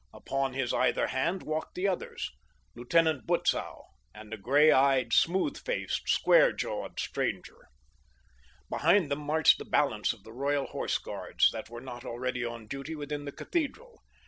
[0.15, 3.83] Upon his either hand walked the others—Lieutenant Butzow
[4.15, 7.67] and a gray eyed, smooth faced, square jawed stranger.
[8.67, 12.65] Behind them marched the balance of the Royal Horse Guards that were not already on
[12.65, 14.01] duty within the cathedral.